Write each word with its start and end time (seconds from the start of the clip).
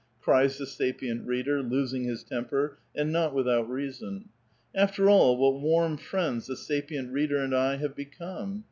cries 0.19 0.57
the 0.57 0.65
sapient 0.65 1.27
reader, 1.27 1.61
losing 1.61 2.05
his 2.05 2.23
temper, 2.23 2.79
and 2.95 3.11
not 3.11 3.35
without 3.35 3.69
reason. 3.69 4.29
After 4.73 5.07
all, 5.11 5.37
what 5.37 5.61
warm 5.61 5.95
friends 5.95 6.47
the 6.47 6.55
sapient 6.57 7.11
reader 7.13 7.37
and 7.37 7.55
I 7.55 7.75
have 7.75 7.95
become 7.95 8.59